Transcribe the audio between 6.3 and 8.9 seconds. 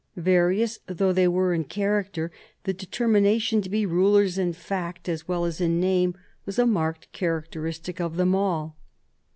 was a marked characteristic of them all.